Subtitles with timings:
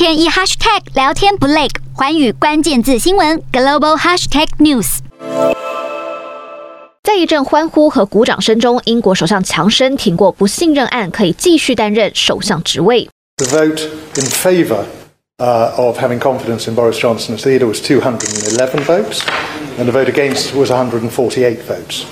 [0.00, 5.00] 天一 hashtag 聊天不累，寰宇关键字新闻 global hashtag news。
[7.02, 13.10] 在一阵欢呼和鼓掌声中，英国首相强生挺过不信任案，可以继续担任首相职位。
[13.36, 13.82] The vote
[14.16, 14.84] in favor
[15.36, 19.20] of having confidence in Boris Johnson as leader was 211 votes,
[19.78, 22.04] and the vote against was 148 votes.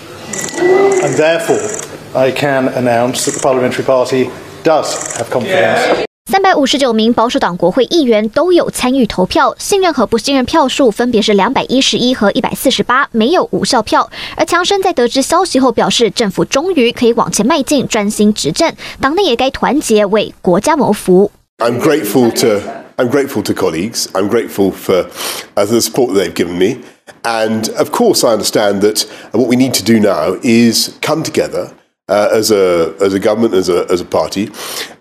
[1.02, 1.66] And therefore,
[2.12, 4.28] I can announce that the Parliamentary Party
[4.62, 6.04] does have confidence.
[6.30, 14.08] 三百五十九名保守党国会议员都有参与投票，信任和不信任票数分别是两百一十一和一百四十八，没有无效票。
[14.36, 21.30] 而强生在得知消息后表示，政府终于可以往前迈进，专心执政，党内也该团结为国家谋福。
[21.58, 22.60] I'm grateful to
[22.98, 24.06] I'm grateful to colleagues.
[24.12, 25.06] I'm grateful for
[25.54, 26.76] the support they've given me,
[27.22, 31.70] and of course, I understand that what we need to do now is come together.
[32.10, 34.48] Uh, as a as a government, as a as a party,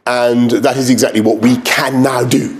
[0.07, 2.59] and that is exactly what we can now do.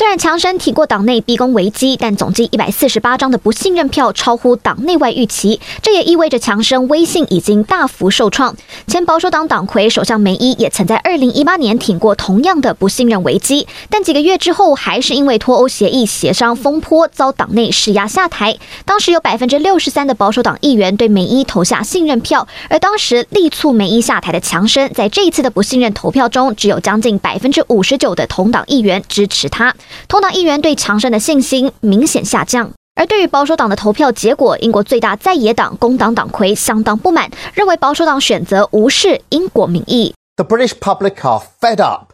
[0.00, 8.56] 虽然强生挺过党内逼宫危机，但总计一百四十八张的不信任票超乎党内外预期，这也意味着强生威信已经大幅受创。
[8.86, 18.56] 前保守党党魁首相梅伊也曾在二零一八年挺过同样的不信任危机，但几个月之后还是因为脱欧协议协商风波遭党内施压下台。
[18.86, 29.74] 当时有百分之六十三的保守党议员对梅伊投下信任票，而当时力促梅伊下台的强生，在这一次的不信任投票中，只有将近百分之五十九的同党议员支持他。
[30.08, 40.14] 通党议员对强生的信心明显下降，而对于保守党的投票结果，英国最大在野党工党党魁相当不满，认为保守党选择无视英国民意。
[40.36, 42.12] The British public are fed up,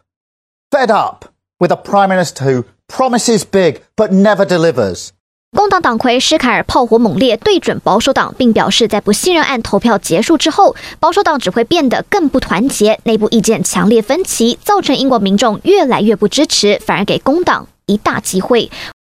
[0.71, 1.27] fed up
[1.59, 5.11] with a prime minister who promises big but never delivers.
[5.57, 18.71] 工党党魁施凯尔炮火猛烈，对准保守党，并表示，在不信任案投票结束之后，保守党只会变得更不团结，内部意见强烈分歧，造成英国民众越来越不支持，反而给工党一大机会。